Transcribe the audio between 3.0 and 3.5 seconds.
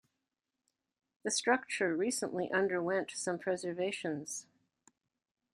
some